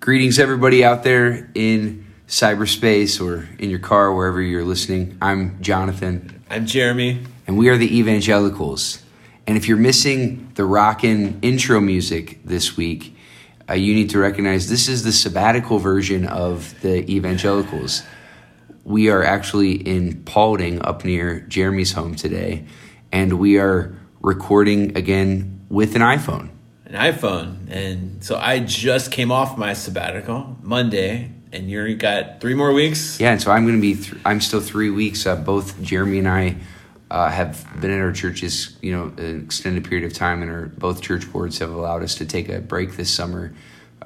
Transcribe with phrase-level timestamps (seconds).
[0.00, 5.18] Greetings, everybody out there in cyberspace or in your car, wherever you're listening.
[5.20, 7.20] I'm Jonathan, I'm Jeremy.
[7.46, 9.02] and we are the Evangelicals.
[9.46, 13.14] And if you're missing the rockin' intro music this week,
[13.68, 18.02] uh, you need to recognize this is the sabbatical version of the Evangelicals.
[18.84, 22.64] We are actually in Paulding, up near Jeremy's home today,
[23.12, 26.48] and we are recording again with an iPhone.
[26.90, 27.70] An iPhone.
[27.70, 33.20] And so I just came off my sabbatical Monday, and you got three more weeks.
[33.20, 33.94] Yeah, and so I'm going to be.
[33.94, 35.24] Th- I'm still three weeks.
[35.24, 36.56] Uh, both Jeremy and I
[37.08, 40.66] uh, have been at our churches, you know, an extended period of time, and our
[40.66, 43.54] both church boards have allowed us to take a break this summer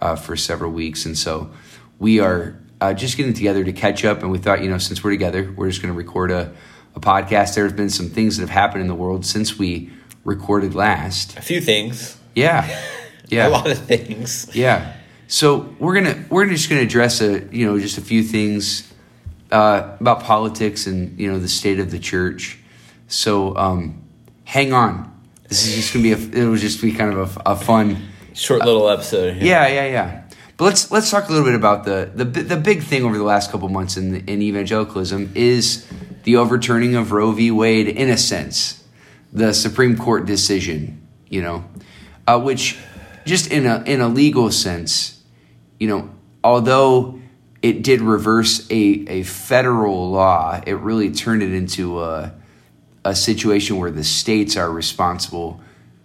[0.03, 1.51] uh, for several weeks, and so
[1.99, 4.21] we are uh, just getting together to catch up.
[4.21, 6.53] And we thought, you know, since we're together, we're just going to record a,
[6.95, 7.55] a podcast.
[7.55, 9.91] There's been some things that have happened in the world since we
[10.23, 11.39] recorded last.
[11.39, 12.19] A few things.
[12.35, 12.67] Yeah,
[13.29, 14.55] yeah, A lot of things.
[14.55, 14.95] yeah.
[15.27, 18.93] So we're gonna we're just gonna address a you know just a few things
[19.51, 22.59] uh, about politics and you know the state of the church.
[23.09, 24.03] So um,
[24.45, 25.11] hang on.
[25.49, 28.09] This is just gonna be a it will just be kind of a, a fun.
[28.35, 29.35] Short little episode.
[29.35, 29.45] here.
[29.45, 30.23] Yeah, yeah, yeah.
[30.57, 33.25] But let's let's talk a little bit about the the the big thing over the
[33.25, 35.87] last couple months in in evangelicalism is
[36.25, 37.51] the overturning of Roe v.
[37.51, 38.85] Wade in a sense,
[39.33, 41.01] the Supreme Court decision.
[41.29, 41.65] You know,
[42.27, 42.79] uh, which
[43.25, 45.23] just in a in a legal sense,
[45.79, 46.11] you know,
[46.43, 47.21] although
[47.63, 52.33] it did reverse a a federal law, it really turned it into a
[53.05, 55.61] a situation where the states are responsible.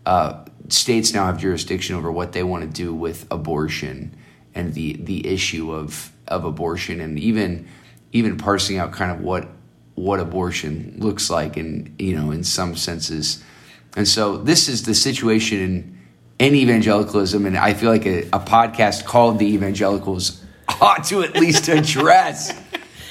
[0.06, 4.16] Uh, states now have jurisdiction over what they want to do with abortion
[4.56, 7.68] and the the issue of of abortion, and even
[8.12, 9.48] even parsing out kind of what
[9.96, 13.44] what abortion looks like, in you know, in some senses.
[13.98, 15.99] And so this is the situation
[16.40, 20.44] in, evangelicalism, and I feel like a, a podcast called the Evangelicals
[20.82, 22.58] ought to at least address,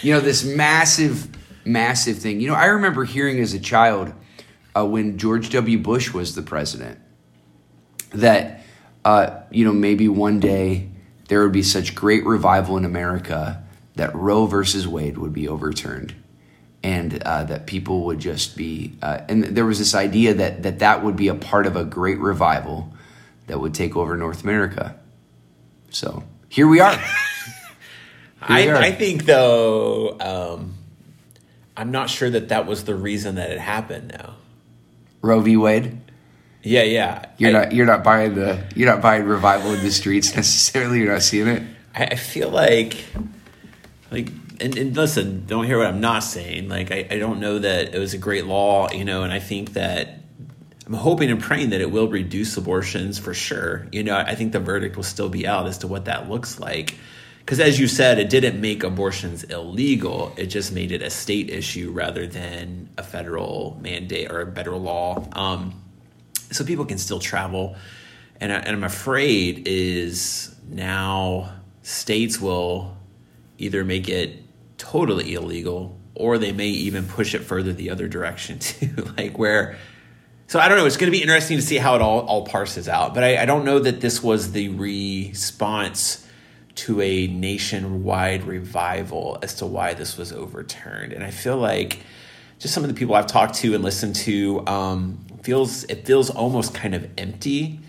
[0.02, 1.28] you know, this massive,
[1.64, 2.40] massive thing.
[2.40, 4.12] You know, I remember hearing as a child
[4.74, 5.78] uh, when George W.
[5.78, 6.98] Bush was the president
[8.10, 8.62] that,
[9.04, 10.88] uh, you know, maybe one day
[11.28, 13.62] there would be such great revival in America
[13.96, 16.14] that Roe versus Wade would be overturned
[16.82, 20.78] and uh, that people would just be uh, and there was this idea that, that
[20.78, 22.92] that would be a part of a great revival
[23.48, 24.94] that would take over north america
[25.90, 26.98] so here we are
[28.40, 28.76] I, we are.
[28.76, 30.74] I think, though, um,
[31.76, 34.34] I'm not sure that that was the reason that it happened, though.
[35.22, 35.98] roe v wade
[36.62, 37.26] Yeah, yeah.
[37.36, 41.00] you're I, not you're not buying the you're not buying revival in the streets necessarily
[41.00, 41.62] you're not seeing it
[41.94, 43.04] I, I feel like,
[44.12, 46.68] like, and, and listen, don't hear what I'm not saying.
[46.68, 49.40] Like, I, I don't know that it was a great law, you know, and I
[49.40, 50.17] think that
[50.88, 53.86] I'm hoping and praying that it will reduce abortions for sure.
[53.92, 56.58] You know, I think the verdict will still be out as to what that looks
[56.58, 56.96] like.
[57.40, 60.32] Because as you said, it didn't make abortions illegal.
[60.38, 64.80] It just made it a state issue rather than a federal mandate or a federal
[64.80, 65.26] law.
[65.32, 65.82] Um,
[66.50, 67.76] so people can still travel.
[68.40, 72.96] And, I, and I'm afraid is now states will
[73.58, 74.42] either make it
[74.78, 79.12] totally illegal or they may even push it further the other direction too.
[79.18, 79.76] like where
[80.48, 80.86] so I don't know.
[80.86, 83.14] It's going to be interesting to see how it all, all parses out.
[83.14, 86.26] But I, I don't know that this was the response
[86.76, 91.12] to a nationwide revival as to why this was overturned.
[91.12, 92.00] And I feel like
[92.58, 96.30] just some of the people I've talked to and listened to um, feels it feels
[96.30, 97.80] almost kind of empty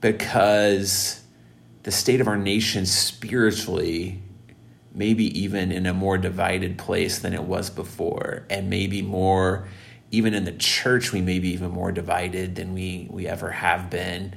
[0.00, 1.22] because
[1.82, 4.22] the state of our nation spiritually
[4.94, 9.66] maybe even in a more divided place than it was before and maybe more
[10.12, 13.90] even in the church we may be even more divided than we we ever have
[13.90, 14.34] been.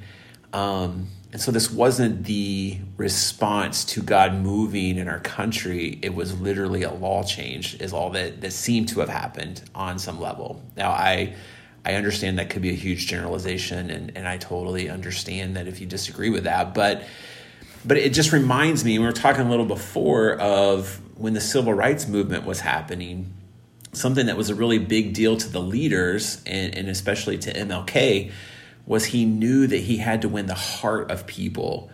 [0.52, 5.98] Um, and so this wasn't the response to god moving in our country.
[6.02, 9.98] It was literally a law change is all that that seemed to have happened on
[9.98, 10.62] some level.
[10.76, 11.34] Now i
[11.84, 15.80] i understand that could be a huge generalization and and i totally understand that if
[15.80, 17.04] you disagree with that but
[17.84, 21.72] but it just reminds me we were talking a little before of when the civil
[21.72, 23.32] rights movement was happening
[23.96, 28.30] something that was a really big deal to the leaders and, and especially to mlk
[28.86, 31.90] was he knew that he had to win the heart of people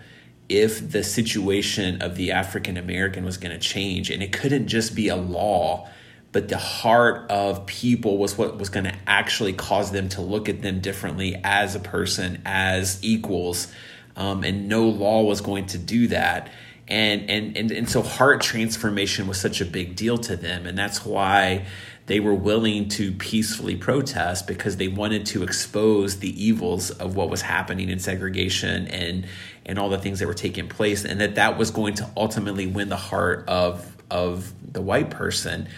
[0.49, 4.11] if the situation of the african american was going to change.
[4.11, 5.89] And it couldn't just be a law
[6.33, 10.49] but the heart of people was what was going to actually cause them to look
[10.49, 13.71] at them differently as a person as equals.
[14.17, 16.51] Um, and no law was going to do that.
[16.89, 20.67] And, and and and so heart transformation was such a big deal to them.
[20.67, 21.67] And that's why
[22.07, 27.31] they were willing to peacefully protest because they wanted to expose the evils of what
[27.31, 29.27] was happening in segregation and
[29.65, 32.67] and all the things that were taking place and that that was going to ultimately
[32.67, 35.69] win the heart of of the white person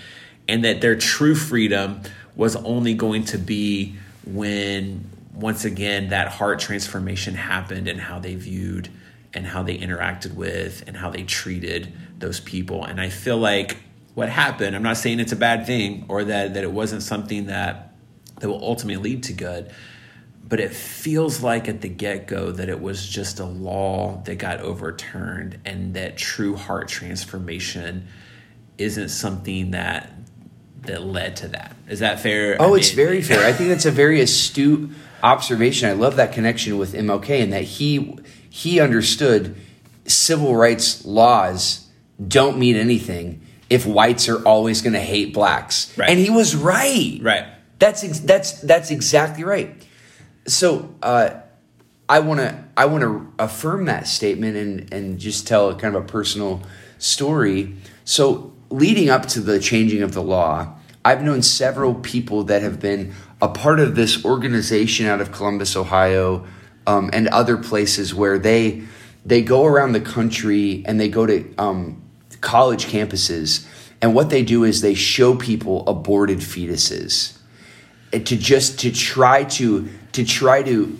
[0.49, 2.00] and that their true freedom
[2.37, 3.94] was only going to be
[4.26, 8.88] when once again that heart transformation happened and how they viewed
[9.32, 12.85] and how they interacted with and how they treated those people.
[12.85, 13.79] And i feel like
[14.14, 17.46] what happened i'm not saying it's a bad thing or that that it wasn't something
[17.46, 17.94] that
[18.40, 19.70] that will ultimately lead to good
[20.46, 24.61] but it feels like at the get-go that it was just a law that got
[24.61, 28.06] overturned and that true heart transformation
[28.76, 30.11] isn't something that
[30.82, 31.75] that led to that.
[31.88, 32.56] Is that fair?
[32.61, 33.46] Oh, I it's very fair.
[33.46, 34.90] I think that's a very astute
[35.22, 35.88] observation.
[35.88, 38.19] I love that connection with MLK and that he
[38.50, 39.56] he understood
[40.05, 41.88] civil rights laws
[42.26, 43.40] don't mean anything
[43.70, 45.96] if whites are always going to hate blacks.
[45.96, 46.11] Right.
[46.11, 47.19] And he was right.
[47.20, 47.46] Right.
[47.78, 49.84] That's ex- that's that's exactly right.
[50.46, 51.31] So uh,
[52.08, 56.05] I want to I want to affirm that statement and and just tell kind of
[56.05, 56.62] a personal
[56.99, 57.75] story.
[58.05, 60.75] So leading up to the changing of the law,
[61.05, 65.76] I've known several people that have been a part of this organization out of Columbus,
[65.76, 66.46] Ohio,
[66.87, 68.82] um, and other places where they
[69.25, 72.02] they go around the country and they go to um,
[72.41, 73.67] college campuses,
[74.01, 77.39] and what they do is they show people aborted fetuses
[78.13, 80.99] eh, to just to try to to try to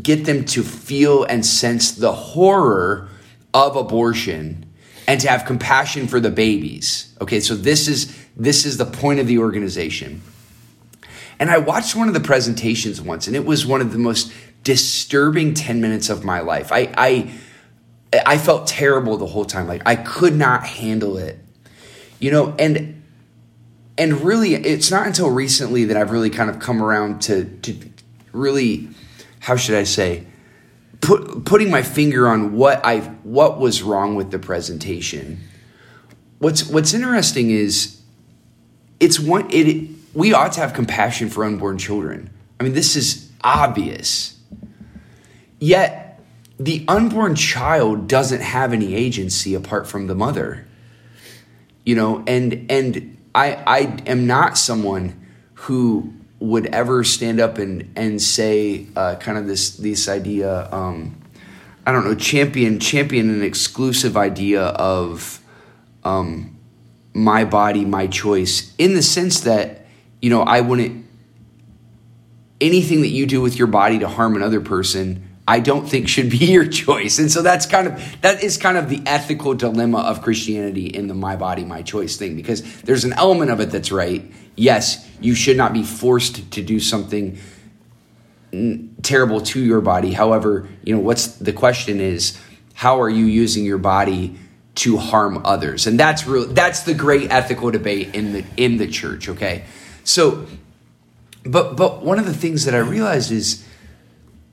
[0.00, 3.08] get them to feel and sense the horror
[3.52, 4.64] of abortion
[5.06, 7.14] and to have compassion for the babies.
[7.20, 10.22] Okay, so this is this is the point of the organization.
[11.40, 14.32] And I watched one of the presentations once, and it was one of the most
[14.64, 16.72] disturbing 10 minutes of my life.
[16.72, 17.32] I I
[18.12, 19.66] I felt terrible the whole time.
[19.66, 21.38] Like I could not handle it.
[22.20, 23.02] You know, and
[23.96, 27.76] and really it's not until recently that I've really kind of come around to to
[28.32, 28.88] really
[29.40, 30.26] how should I say
[31.00, 35.40] put, putting my finger on what I what was wrong with the presentation.
[36.38, 38.00] What's what's interesting is
[39.00, 42.30] it's one it we ought to have compassion for unborn children.
[42.58, 44.38] I mean, this is obvious.
[45.60, 46.07] Yet
[46.58, 50.66] the unborn child doesn't have any agency apart from the mother.
[51.84, 57.90] You know, and and I I am not someone who would ever stand up and
[57.96, 61.20] and say uh, kind of this this idea um,
[61.86, 65.40] I don't know champion champion an exclusive idea of
[66.04, 66.56] um,
[67.14, 69.86] my body my choice in the sense that
[70.20, 71.06] you know I wouldn't
[72.60, 76.28] anything that you do with your body to harm another person I don't think should
[76.28, 77.18] be your choice.
[77.18, 81.08] And so that's kind of that is kind of the ethical dilemma of Christianity in
[81.08, 84.30] the my body my choice thing because there's an element of it that's right.
[84.56, 87.38] Yes, you should not be forced to do something
[89.02, 90.12] terrible to your body.
[90.12, 92.38] However, you know, what's the question is
[92.74, 94.38] how are you using your body
[94.76, 95.86] to harm others?
[95.86, 99.64] And that's real that's the great ethical debate in the in the church, okay?
[100.04, 100.46] So
[101.44, 103.64] but but one of the things that I realized is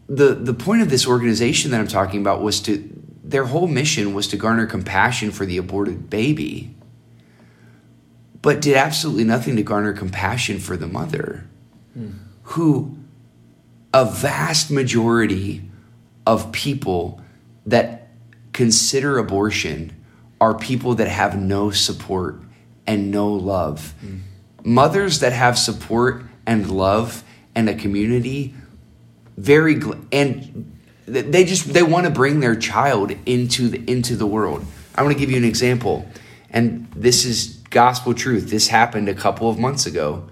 [0.08, 2.90] the the point of this organization that I'm talking about was to
[3.24, 6.76] their whole mission was to garner compassion for the aborted baby,
[8.42, 11.48] but did absolutely nothing to garner compassion for the mother,
[11.94, 12.12] hmm.
[12.44, 12.98] who
[13.94, 15.64] a vast majority
[16.28, 17.22] of people
[17.66, 18.10] that
[18.54, 19.92] consider abortion
[20.40, 22.40] are people that have no support
[22.86, 23.96] and no love.
[24.02, 24.18] Hmm.
[24.64, 27.24] Mothers that have support and love
[27.56, 28.54] and a community
[29.38, 30.72] very and
[31.06, 34.66] they just they want to bring their child into the into the world.
[34.96, 36.08] I want to give you an example,
[36.50, 38.50] and this is gospel truth.
[38.50, 40.28] This happened a couple of months ago.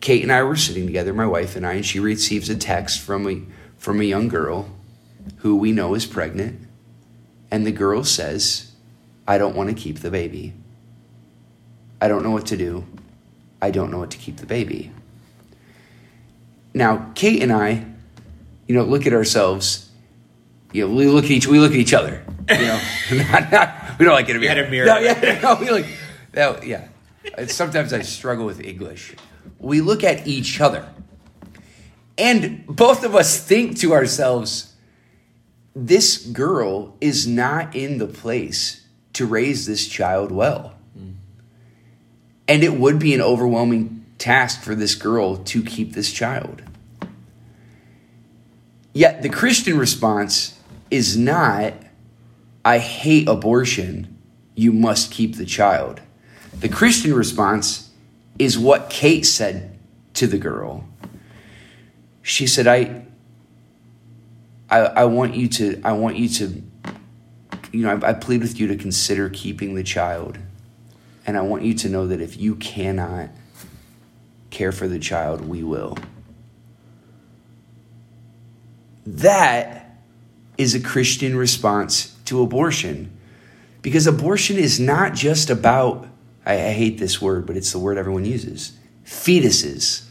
[0.00, 3.00] Kate and I were sitting together, my wife and I, and she receives a text
[3.00, 3.40] from a
[3.78, 4.68] from a young girl
[5.38, 6.60] who we know is pregnant,
[7.50, 8.72] and the girl says,
[9.26, 10.54] "I don't want to keep the baby.
[12.00, 12.84] I don't know what to do.
[13.62, 14.92] I don't know what to keep the baby."
[16.74, 17.86] Now, Kate and I
[18.68, 19.90] you know, look at ourselves.
[20.72, 22.22] You know, we look at each we look at each other.
[22.48, 22.80] You know,
[23.32, 24.40] not, not, we don't like it.
[24.40, 24.86] You had a mirror.
[24.86, 25.86] No, yeah, no, we like
[26.32, 26.64] that.
[26.64, 26.86] Yeah,
[27.46, 29.16] sometimes I struggle with English.
[29.58, 30.88] We look at each other,
[32.16, 34.74] and both of us think to ourselves,
[35.74, 41.14] "This girl is not in the place to raise this child well." Mm.
[42.46, 46.62] And it would be an overwhelming task for this girl to keep this child.
[48.98, 50.58] Yet the Christian response
[50.90, 51.72] is not,
[52.64, 54.18] I hate abortion,
[54.56, 56.00] you must keep the child.
[56.58, 57.90] The Christian response
[58.40, 59.78] is what Kate said
[60.14, 60.84] to the girl.
[62.22, 63.04] She said, I,
[64.68, 66.62] I, I want you to, I want you to,
[67.70, 70.38] you know, I, I plead with you to consider keeping the child.
[71.24, 73.28] And I want you to know that if you cannot
[74.50, 75.96] care for the child, we will.
[79.16, 79.96] That
[80.58, 83.16] is a Christian response to abortion.
[83.80, 86.06] Because abortion is not just about,
[86.44, 90.04] I, I, hate this word, but it's the word everyone uses fetuses.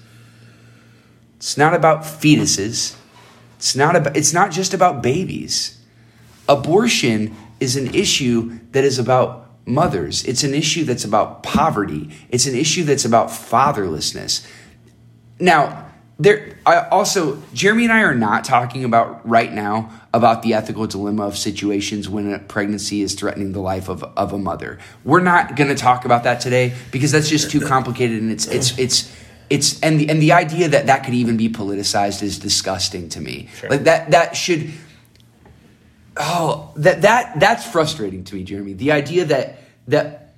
[1.35, 2.95] It's not about fetuses.
[3.57, 5.79] It's not, about, it's not just about babies.
[6.49, 10.23] Abortion is an issue that is about mothers.
[10.23, 12.09] It's an issue that's about poverty.
[12.29, 14.47] It's an issue that's about fatherlessness.
[15.39, 15.86] Now,
[16.19, 20.87] there I also Jeremy and I are not talking about right now about the ethical
[20.87, 24.79] dilemma of situations when a pregnancy is threatening the life of, of a mother.
[25.03, 28.47] We're not going to talk about that today because that's just too complicated and it's
[28.47, 29.15] it's it's
[29.49, 33.21] it's and the and the idea that that could even be politicized is disgusting to
[33.21, 33.49] me.
[33.55, 33.69] Sure.
[33.69, 34.71] Like that that should
[36.17, 38.73] oh that that that's frustrating to me, Jeremy.
[38.73, 40.33] The idea that that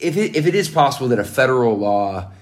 [0.00, 2.32] if it, if it is possible that a federal law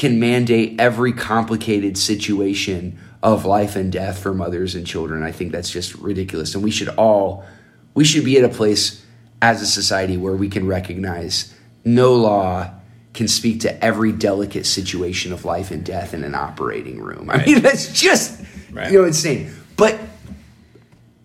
[0.00, 5.22] can mandate every complicated situation of life and death for mothers and children.
[5.22, 6.54] I think that's just ridiculous.
[6.54, 7.44] And we should all,
[7.92, 9.04] we should be at a place
[9.42, 11.54] as a society where we can recognize
[11.84, 12.70] no law
[13.12, 17.28] can speak to every delicate situation of life and death in an operating room.
[17.28, 18.42] I mean, that's just,
[18.72, 18.90] right.
[18.90, 19.54] you know, insane.
[19.76, 20.00] But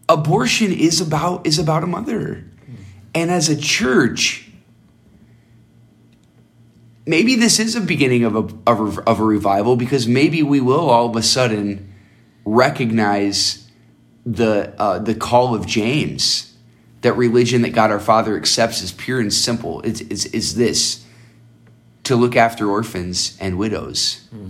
[0.10, 2.44] abortion is about, is about a mother.
[3.14, 4.45] And as a church,
[7.06, 10.60] maybe this is a beginning of a, of a, of a revival because maybe we
[10.60, 11.94] will all of a sudden
[12.44, 13.70] recognize
[14.26, 16.54] the uh, the call of James
[17.02, 19.82] that religion that God our Father accepts is pure and simple.
[19.82, 21.06] Is, is, is this
[22.04, 24.50] to look after orphans and widows mm.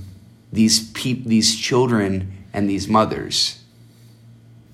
[0.51, 3.61] these peop, these children and these mothers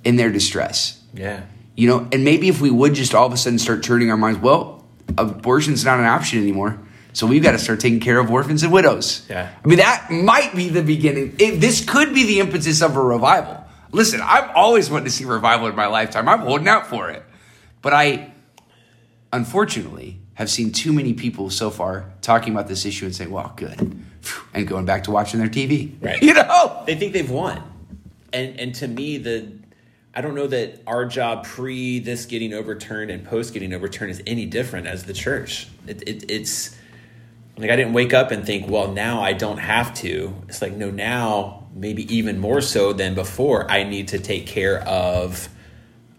[0.03, 1.01] in their distress.
[1.13, 1.43] Yeah.
[1.75, 4.17] You know and maybe if we would just all of a sudden start turning our
[4.17, 4.85] minds well
[5.17, 6.79] abortion's not an option anymore
[7.13, 9.25] so we've got to start taking care of orphans and widows.
[9.29, 9.51] Yeah.
[9.63, 11.35] I mean, that might be the beginning.
[11.39, 13.63] It, this could be the impetus of a revival.
[13.91, 16.29] Listen, I've always wanted to see revival in my lifetime.
[16.29, 17.23] I'm holding out for it.
[17.81, 18.31] But I,
[19.33, 23.53] unfortunately, have seen too many people so far talking about this issue and saying, well,
[23.55, 24.03] good.
[24.53, 25.95] And going back to watching their TV.
[26.01, 26.21] Right.
[26.23, 26.83] You know?
[26.85, 27.61] They think they've won.
[28.31, 29.51] And, and to me, the
[30.13, 34.21] I don't know that our job pre this getting overturned and post getting overturned is
[34.27, 35.67] any different as the church.
[35.87, 36.77] It, it, it's
[37.57, 40.33] like I didn't wake up and think, well, now I don't have to.
[40.47, 44.81] It's like, no, now maybe even more so than before, I need to take care
[44.87, 45.49] of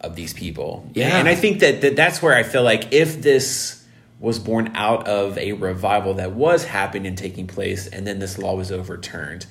[0.01, 0.89] of these people.
[0.95, 1.17] Yeah.
[1.17, 3.85] And I think that, that that's where I feel like if this
[4.19, 8.39] was born out of a revival that was happening and taking place, and then this
[8.39, 9.47] law was overturned,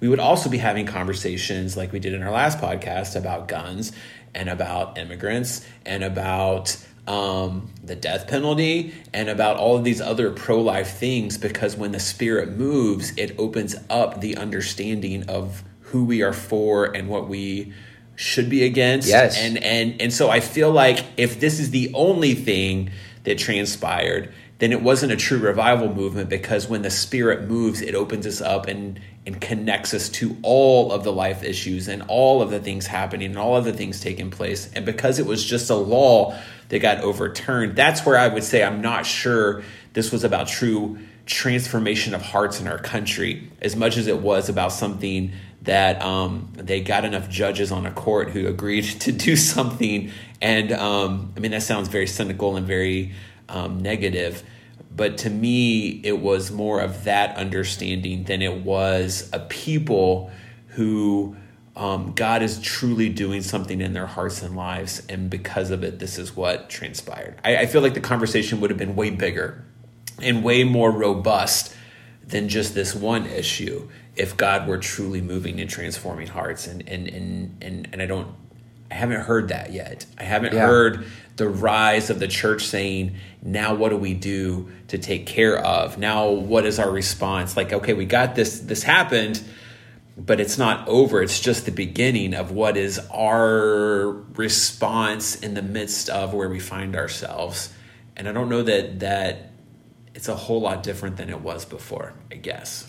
[0.00, 3.92] we would also be having conversations like we did in our last podcast about guns
[4.34, 10.30] and about immigrants and about um, the death penalty and about all of these other
[10.30, 16.04] pro life things because when the Spirit moves, it opens up the understanding of who
[16.04, 17.72] we are for and what we
[18.14, 19.08] should be against.
[19.08, 19.36] Yes.
[19.36, 22.90] And and and so I feel like if this is the only thing
[23.24, 27.94] that transpired, then it wasn't a true revival movement because when the spirit moves, it
[27.94, 32.42] opens us up and and connects us to all of the life issues and all
[32.42, 34.68] of the things happening and all of the things taking place.
[34.74, 36.36] And because it was just a law
[36.70, 40.98] that got overturned, that's where I would say I'm not sure this was about true
[41.24, 45.32] transformation of hearts in our country as much as it was about something
[45.62, 50.10] that um, they got enough judges on a court who agreed to do something.
[50.40, 53.12] And um, I mean, that sounds very cynical and very
[53.48, 54.42] um, negative.
[54.94, 60.30] But to me it was more of that understanding than it was a people
[60.68, 61.36] who
[61.74, 65.98] um, god is truly doing something in their hearts and lives and because of it
[65.98, 67.38] this is what transpired.
[67.42, 69.64] I, I feel like the conversation would have been way bigger
[70.20, 71.74] and way more robust
[72.26, 76.66] than just this one issue if god were truly moving and transforming hearts.
[76.66, 78.28] And and and and, and i don't
[78.92, 80.04] I haven't heard that yet.
[80.18, 80.66] I haven't yeah.
[80.66, 81.06] heard
[81.36, 85.96] the rise of the church saying, now what do we do to take care of?
[85.96, 87.56] Now what is our response?
[87.56, 89.42] Like, okay, we got this, this happened,
[90.18, 91.22] but it's not over.
[91.22, 96.60] It's just the beginning of what is our response in the midst of where we
[96.60, 97.72] find ourselves.
[98.14, 99.52] And I don't know that that
[100.14, 102.86] it's a whole lot different than it was before, I guess.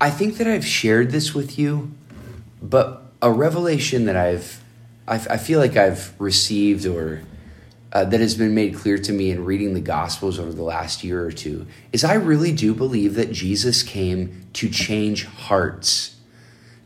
[0.00, 1.92] I think that I've shared this with you,
[2.62, 4.63] but a revelation that I've
[5.06, 7.22] I, I feel like I've received or
[7.92, 11.04] uh, that has been made clear to me in reading the Gospels over the last
[11.04, 16.16] year or two is I really do believe that Jesus came to change hearts,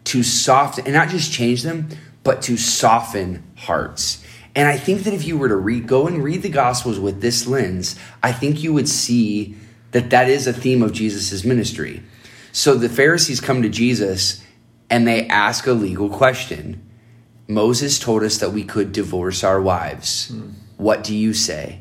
[0.04, 1.88] to soften, and not just change them,
[2.22, 4.22] but to soften hearts.
[4.54, 7.22] And I think that if you were to read, go and read the Gospels with
[7.22, 9.54] this lens, I think you would see
[9.92, 12.02] that that is a theme of Jesus' ministry.
[12.52, 14.44] So the Pharisees come to Jesus
[14.90, 16.87] and they ask a legal question.
[17.48, 20.28] Moses told us that we could divorce our wives.
[20.28, 20.50] Hmm.
[20.76, 21.80] What do you say?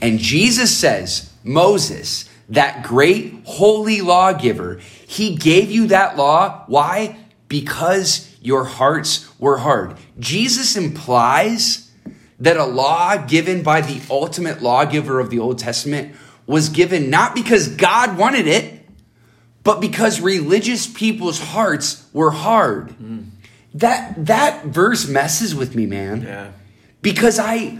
[0.00, 6.64] And Jesus says, Moses, that great holy lawgiver, he gave you that law.
[6.66, 7.18] Why?
[7.48, 9.96] Because your hearts were hard.
[10.18, 11.90] Jesus implies
[12.38, 16.14] that a law given by the ultimate lawgiver of the Old Testament
[16.46, 18.86] was given not because God wanted it,
[19.64, 22.90] but because religious people's hearts were hard.
[22.90, 23.30] Mm.
[23.74, 26.22] That that verse messes with me, man.
[26.22, 26.52] Yeah.
[27.02, 27.78] Because I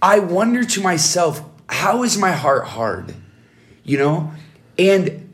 [0.00, 3.14] I wonder to myself, how is my heart hard?
[3.84, 4.32] You know?
[4.78, 5.32] And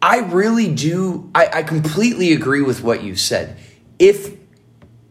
[0.00, 3.56] I really do, I, I completely agree with what you said.
[3.98, 4.36] If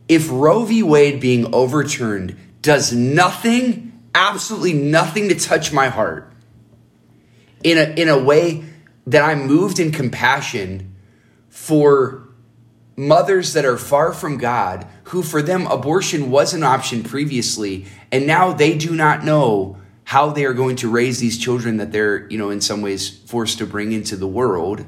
[0.07, 0.83] if Roe v.
[0.83, 6.31] Wade being overturned does nothing, absolutely nothing to touch my heart
[7.63, 8.63] in a in a way
[9.07, 10.95] that I'm moved in compassion
[11.49, 12.24] for
[12.95, 18.25] mothers that are far from God, who for them abortion was an option previously, and
[18.25, 22.27] now they do not know how they are going to raise these children that they're,
[22.29, 24.85] you know, in some ways forced to bring into the world.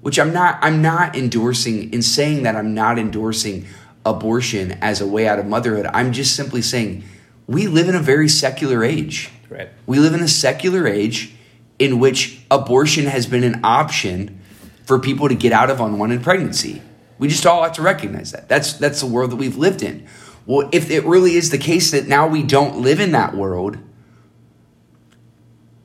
[0.00, 3.66] Which I'm not I'm not endorsing in saying that I'm not endorsing
[4.04, 5.86] abortion as a way out of motherhood.
[5.92, 7.04] I'm just simply saying
[7.46, 9.30] we live in a very secular age.
[9.48, 9.68] Right.
[9.86, 11.34] We live in a secular age
[11.78, 14.40] in which abortion has been an option
[14.86, 16.82] for people to get out of unwanted pregnancy.
[17.22, 18.48] We just all have to recognize that.
[18.48, 20.08] That's that's the world that we've lived in.
[20.44, 23.78] Well, if it really is the case that now we don't live in that world,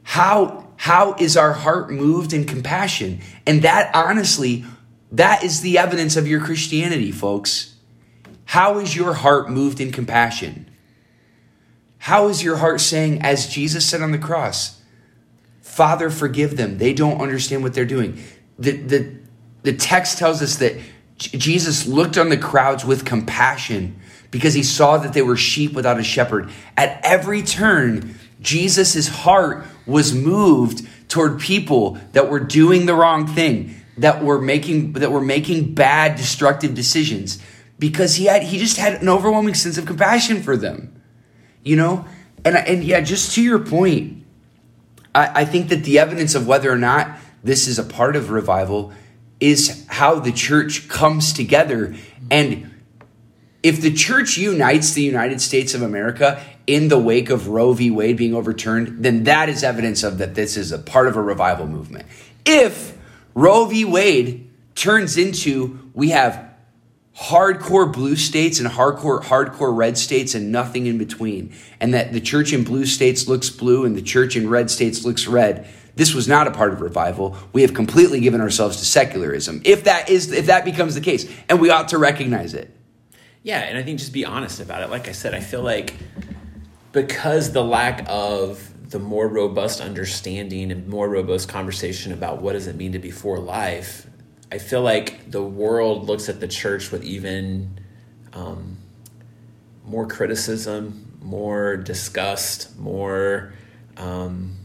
[0.02, 3.22] how how is our heart moved in compassion?
[3.46, 4.66] And that honestly,
[5.12, 7.76] that is the evidence of your Christianity, folks.
[8.46, 10.68] How is your heart moved in compassion?
[12.00, 14.82] How is your heart saying, as Jesus said on the cross,
[15.62, 16.80] Father, forgive them.
[16.80, 18.24] They don't understand what they're doing.
[18.58, 19.16] The, the,
[19.62, 20.74] the text tells us that
[21.18, 24.00] Jesus looked on the crowds with compassion
[24.30, 26.50] because he saw that they were sheep without a shepherd.
[26.76, 33.76] At every turn, Jesus' heart was moved toward people that were doing the wrong thing,
[33.98, 37.42] that were making that were making bad, destructive decisions,
[37.80, 41.02] because he had he just had an overwhelming sense of compassion for them.
[41.64, 42.06] You know?
[42.46, 44.24] And and yeah, just to your point,
[45.16, 48.30] I, I think that the evidence of whether or not this is a part of
[48.30, 48.94] revival
[49.40, 51.96] is how the church comes together.
[52.32, 52.72] And
[53.64, 57.92] if the church unites the United States of America in the wake of Roe v.
[57.92, 61.22] Wade being overturned, then that is evidence of that this is a part of a
[61.22, 62.06] revival movement.
[62.46, 62.98] If
[63.34, 63.86] Roe v.
[63.86, 66.48] Wade turns into we have
[67.18, 72.22] hardcore blue states and hardcore hardcore red states and nothing in between and that the
[72.22, 76.14] church in blue states looks blue and the church in red states looks red this
[76.14, 77.36] was not a part of revival.
[77.54, 79.62] We have completely given ourselves to secularism.
[79.66, 82.74] If that is if that becomes the case, and we ought to recognize it.
[83.42, 84.92] Yeah, and I think just be honest about it.
[84.92, 85.96] Like I said, I feel like
[86.92, 92.68] because the lack of the more robust understanding and more robust conversation about what does
[92.68, 94.08] it mean to be for life,
[94.52, 97.80] I feel like the world looks at the church with even
[98.34, 98.78] um,
[99.84, 103.54] more criticism, more disgust, more
[103.98, 104.57] um,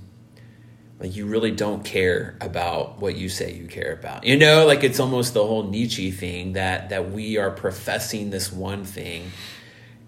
[1.02, 4.24] like you really don't care about what you say you care about.
[4.24, 8.52] You know like it's almost the whole nietzsche thing that that we are professing this
[8.52, 9.32] one thing.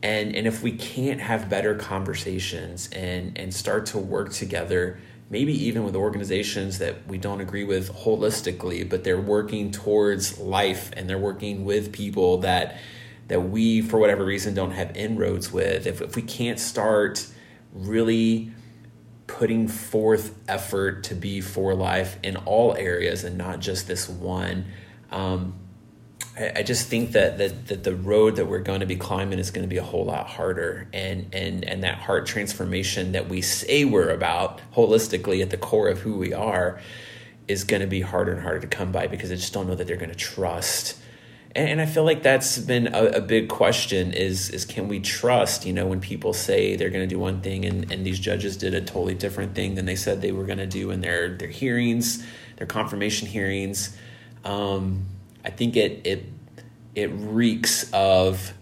[0.04, 5.52] And and if we can't have better conversations and and start to work together maybe
[5.66, 11.08] even with organizations that we don't agree with holistically but they're working towards life and
[11.08, 12.76] they're working with people that
[13.28, 17.26] that we for whatever reason don't have inroads with if, if we can't start
[17.72, 18.52] really
[19.34, 24.64] putting forth effort to be for life in all areas and not just this one.
[25.10, 25.54] Um,
[26.38, 29.40] I, I, just think that, that that the road that we're going to be climbing
[29.40, 33.28] is going to be a whole lot harder, and and and that heart transformation that
[33.28, 36.80] we say we're about holistically at the core of who we are
[37.48, 39.74] is going to be harder and harder to come by because I just don't know
[39.74, 40.96] that they're going to trust
[41.56, 45.64] and, I feel like that's been a, a, big question is is can we trust
[45.64, 48.56] you know when people say they're going to do one thing and, and these judges
[48.56, 51.36] did a totally different thing than they said they were going to do in their
[51.36, 52.24] their hearings
[52.56, 53.96] their confirmation hearings
[54.44, 55.06] um,
[55.44, 56.24] I think it it
[56.94, 58.52] it reeks of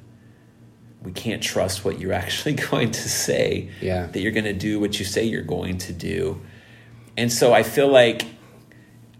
[1.02, 3.70] we can't trust what you're actually going to say.
[3.80, 4.06] Yeah.
[4.06, 6.40] That you're going to do what you say you're going to do.
[7.16, 8.24] And so I feel like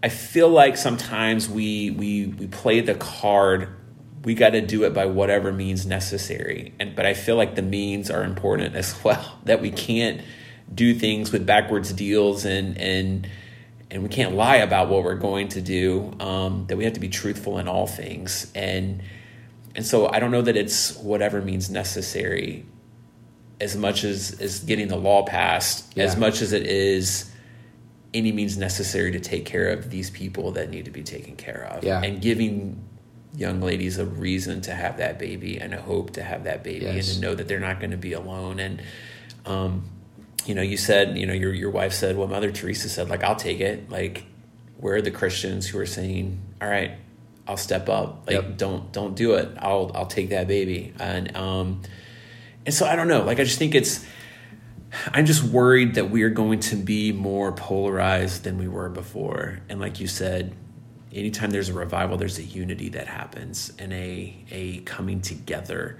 [0.03, 3.69] I feel like sometimes we we we play the card
[4.23, 6.73] we got to do it by whatever means necessary.
[6.79, 9.39] And but I feel like the means are important as well.
[9.45, 10.21] That we can't
[10.73, 13.27] do things with backwards deals and and
[13.91, 16.13] and we can't lie about what we're going to do.
[16.19, 18.51] Um, that we have to be truthful in all things.
[18.55, 19.03] And
[19.75, 22.65] and so I don't know that it's whatever means necessary
[23.61, 26.05] as much as as getting the law passed, Yeah.
[26.05, 27.29] as much as it is
[28.13, 31.67] any means necessary to take care of these people that need to be taken care
[31.71, 31.83] of.
[31.83, 32.01] Yeah.
[32.01, 32.83] And giving
[33.35, 36.85] young ladies a reason to have that baby and a hope to have that baby
[36.85, 37.07] Yes.
[37.07, 38.59] and to know that they're not going to be alone.
[38.59, 38.81] And,
[39.47, 39.89] um,
[40.45, 43.23] you know, you said, you know, your, your wife said, well, Mother Teresa said, like,
[43.23, 43.89] I'll take it.
[43.89, 44.25] Like,
[44.77, 46.91] where are the Christians who are saying, all right,
[47.47, 48.27] I'll step up.
[48.27, 48.57] Like, Yep.
[48.57, 49.49] don't, don't do it.
[49.57, 50.93] I'll, I'll take that baby.
[50.99, 51.81] And, um,
[52.65, 54.05] and so I don't know, like, I just think it's,
[55.11, 59.59] I'm just worried that we are going to be more polarized than we were before.
[59.69, 60.55] And like you said,
[61.11, 65.99] anytime there's a revival, there's a unity that happens and a a coming together.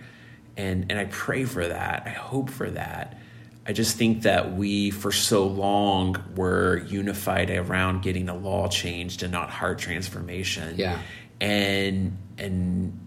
[0.58, 2.04] And and I pray for that.
[2.06, 3.18] I hope for that.
[3.66, 9.24] I just think that we for so long were unified around getting the law changed
[9.24, 10.76] and not heart transformation.
[10.78, 11.00] Yeah.
[11.40, 13.00] And and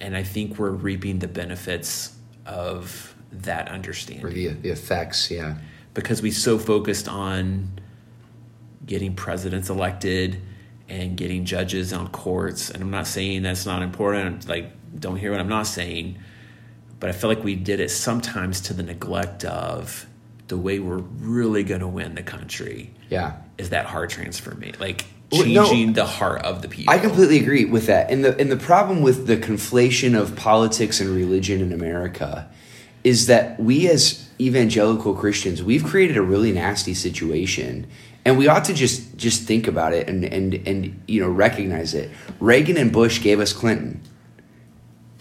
[0.00, 5.56] and I think we're reaping the benefits of that understanding Or the the effects, yeah.
[5.92, 7.80] because we so focused on
[8.86, 10.40] getting presidents elected
[10.88, 15.30] and getting judges on courts and i'm not saying that's not important like don't hear
[15.30, 16.18] what i'm not saying
[17.00, 20.04] but i feel like we did it sometimes to the neglect of
[20.48, 23.36] the way we're really going to win the country Yeah.
[23.56, 25.64] is that heart transformation like Well, no.
[25.64, 28.10] changing the heart of the people I completely agree with that.
[28.10, 32.50] And the and the problem with the conflation of politics and religion in America
[33.04, 37.86] is that we as evangelical Christians, we've created a really nasty situation.
[38.24, 41.92] And we ought to just just think about it and and and you know recognize
[41.92, 42.10] it.
[42.40, 44.00] Reagan and Bush gave us Clinton.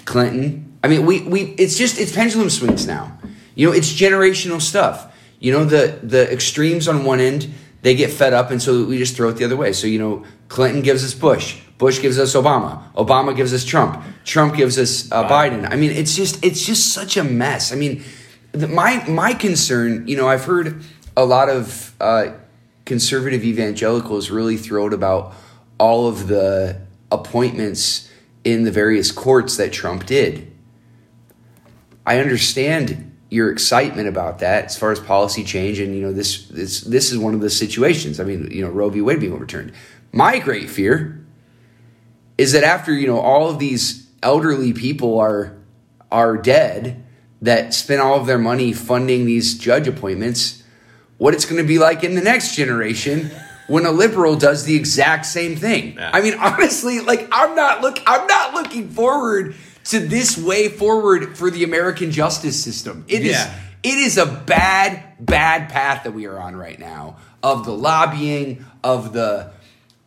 [0.06, 0.78] Clinton.
[0.82, 3.18] I mean, we we it's just it's pendulum swings now.
[3.56, 5.14] You know, it's generational stuff.
[5.40, 8.98] You know, the the extremes on one end, they get fed up, and so we
[8.98, 9.74] just throw it the other way.
[9.74, 14.02] So you know, Clinton gives us Bush, Bush gives us Obama, Obama gives us Trump,
[14.24, 15.70] Trump gives us uh, Biden.
[15.70, 17.74] I mean, it's just it's just such a mess.
[17.74, 18.06] I mean,
[18.54, 20.82] the, my my concern, you know, I've heard
[21.18, 22.36] a lot of uh,
[22.86, 25.34] conservative evangelicals really thrilled about
[25.78, 26.80] all of the
[27.12, 28.10] appointments
[28.46, 30.54] in the various courts that Trump did.
[32.06, 36.48] I understand your excitement about that as far as policy change, and you know this
[36.48, 38.22] this this is one of the situations.
[38.22, 39.02] I mean, you know, Roe v.
[39.02, 39.74] Wade being overturned.
[40.14, 41.20] My great fear
[42.38, 45.56] is that after you know all of these elderly people are
[46.12, 47.04] are dead
[47.42, 50.64] that spend all of their money funding these judge appointments,
[51.18, 53.30] what it's going to be like in the next generation
[53.68, 55.96] when a liberal does the exact same thing.
[55.96, 56.12] Yeah.
[56.14, 61.38] I mean, honestly, like I'm not look I'm not looking forward to this way forward
[61.38, 63.06] for the American justice system.
[63.08, 63.60] It is Yeah.
[63.84, 68.66] it is a bad bad path that we are on right now of the lobbying
[68.84, 69.52] of the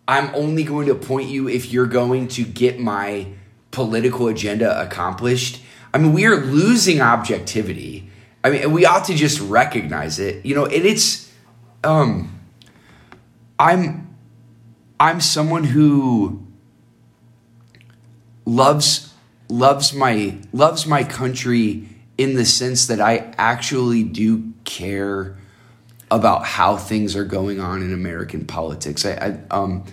[0.08, 3.26] I'm only going to appoint you if you're going to get my
[3.70, 5.60] political agenda accomplished.
[5.92, 8.10] I mean, we are losing objectivity.
[8.44, 10.46] I mean, we ought to just recognize it.
[10.46, 11.32] You know, and it's
[11.82, 12.40] um
[13.58, 14.16] I'm
[15.00, 16.46] I'm someone who
[18.44, 19.12] loves
[19.48, 25.36] loves my loves my country in the sense that I actually do care
[26.10, 29.04] about how things are going on in American politics.
[29.04, 29.84] I, I um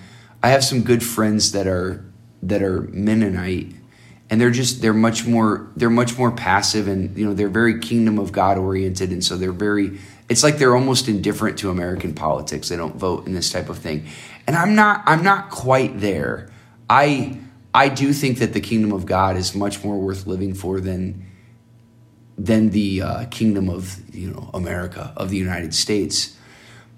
[0.41, 2.05] I have some good friends that are
[2.43, 3.73] that are Mennonite
[4.29, 7.79] and they're just they're much more they're much more passive and you know they're very
[7.79, 9.99] kingdom of God oriented and so they're very
[10.29, 12.69] it's like they're almost indifferent to American politics.
[12.69, 14.07] They don't vote in this type of thing.
[14.47, 16.49] And I'm not I'm not quite there.
[16.89, 17.39] I
[17.73, 21.25] I do think that the kingdom of God is much more worth living for than
[22.37, 26.35] than the uh, kingdom of you know America of the United States.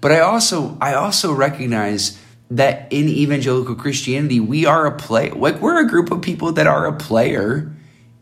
[0.00, 2.18] But I also I also recognize
[2.50, 6.66] that in evangelical Christianity we are a play like we're a group of people that
[6.66, 7.72] are a player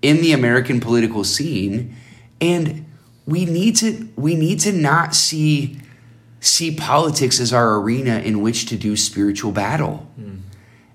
[0.00, 1.94] in the American political scene
[2.40, 2.86] and
[3.26, 5.78] we need to we need to not see
[6.40, 10.06] see politics as our arena in which to do spiritual battle.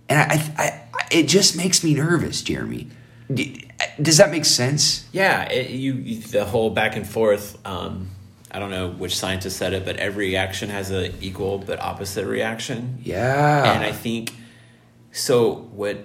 [0.07, 0.63] And I, I,
[0.97, 2.89] I it just makes me nervous, Jeremy.
[4.01, 5.07] Does that make sense?
[5.11, 7.57] Yeah, it, you, you the whole back and forth.
[7.65, 8.09] Um,
[8.51, 12.25] I don't know which scientist said it, but every action has an equal but opposite
[12.25, 12.99] reaction.
[13.03, 13.73] Yeah.
[13.73, 14.33] and I think
[15.11, 15.53] so.
[15.53, 15.97] What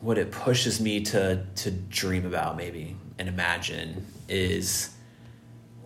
[0.00, 4.94] what it pushes me to to dream about maybe and imagine is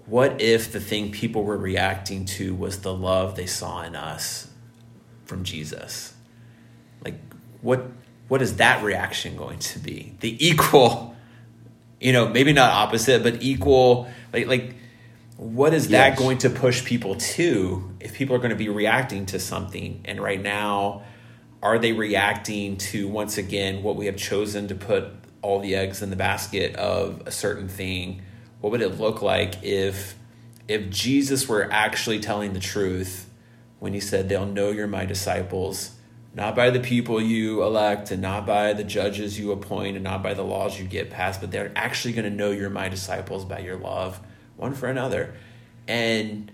[0.07, 4.48] what if the thing people were reacting to was the love they saw in us
[5.24, 6.14] from Jesus?
[7.05, 7.16] Like
[7.61, 7.87] what
[8.28, 10.14] what is that reaction going to be?
[10.20, 11.16] The equal,
[12.00, 14.76] you know, maybe not opposite, but equal like like
[15.37, 19.26] what is that going to push people to if people are going to be reacting
[19.26, 20.00] to something?
[20.04, 21.02] And right now
[21.62, 25.08] are they reacting to once again what we have chosen to put
[25.40, 28.22] all the eggs in the basket of a certain thing?
[28.60, 30.16] What would it look like if
[30.66, 33.28] if jesus were actually telling the truth
[33.80, 35.93] when he said they'll know you're my disciples
[36.35, 40.23] not by the people you elect and not by the judges you appoint and not
[40.23, 43.44] by the laws you get passed but they're actually going to know you're my disciples
[43.44, 44.20] by your love
[44.57, 45.35] one for another
[45.88, 46.51] and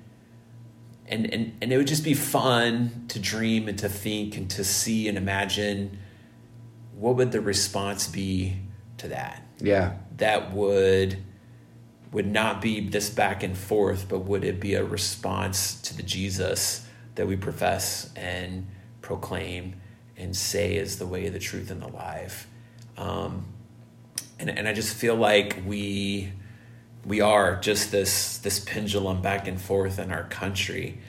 [1.06, 4.62] and, and and it would just be fun to dream and to think and to
[4.64, 5.98] see and imagine
[6.94, 8.56] what would the response be
[8.98, 9.94] to that Yeah.
[10.18, 11.18] that would
[12.12, 16.02] would not be this back and forth but would it be a response to the
[16.02, 18.66] jesus that we profess and
[19.10, 19.74] proclaim
[20.16, 22.46] and say is the way the truth and the life.
[22.96, 23.46] Um,
[24.38, 26.30] and, and i just feel like we
[27.04, 31.00] we are just this this pendulum back and forth in our country.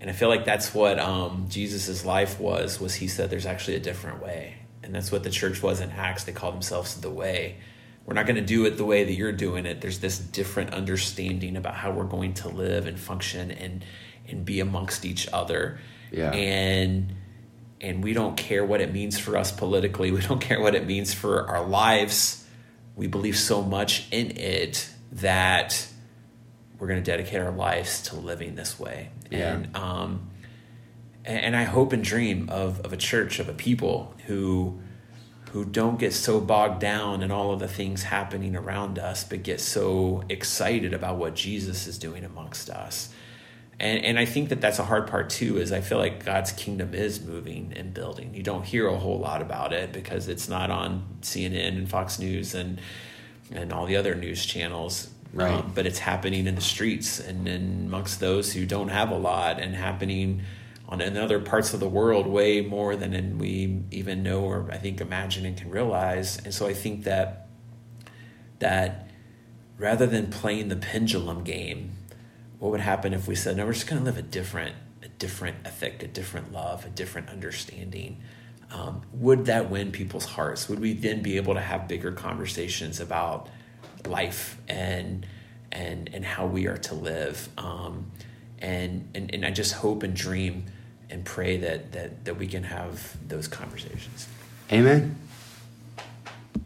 [0.00, 3.76] And i feel like that's what um, jesus' life was was he said there's actually
[3.76, 4.54] a different way.
[4.82, 6.24] And that's what the church was in acts.
[6.24, 7.58] They called themselves the way.
[8.06, 9.80] We're not going to do it the way that you're doing it.
[9.80, 13.84] There's this different understanding about how we're going to live and function and
[14.26, 15.78] and be amongst each other.
[16.10, 16.30] Yeah.
[16.32, 17.14] and
[17.82, 20.86] and we don't care what it means for us politically we don't care what it
[20.86, 22.44] means for our lives
[22.96, 25.86] we believe so much in it that
[26.78, 29.54] we're going to dedicate our lives to living this way Yeah.
[29.54, 30.30] and um
[31.24, 34.80] and, and i hope and dream of of a church of a people who
[35.52, 39.42] who don't get so bogged down in all of the things happening around us but
[39.42, 43.10] get so excited about what jesus is doing amongst us
[43.80, 45.58] and and I think that that's a hard part too.
[45.58, 48.34] Is I feel like God's kingdom is moving and building.
[48.34, 52.18] You don't hear a whole lot about it because it's not on CNN and Fox
[52.18, 52.80] News and
[53.50, 55.06] and all the other news channels.
[55.06, 55.74] Um, Right.
[55.74, 59.58] but it's happening in the streets and, and amongst those who don't have a lot,
[59.60, 60.42] and happening
[60.90, 64.76] on in other parts of the world way more than we even know or I
[64.76, 66.38] think imagine and can realize.
[66.44, 67.48] And so I think that
[68.58, 69.08] that
[69.78, 71.92] rather than playing the pendulum game
[72.62, 75.08] what would happen if we said no we're just going to live a different a
[75.08, 78.22] different ethic a different love a different understanding.
[78.70, 80.68] Um, would that win people's hearts?
[80.68, 83.48] Would we then be able to have bigger conversations about
[84.06, 85.26] life and
[85.72, 87.48] and and how we are to live?
[87.58, 88.12] Um,
[88.60, 90.66] and, and and i just hope and dream
[91.10, 94.28] and pray that that that we can have those conversations.
[94.70, 95.16] Amen.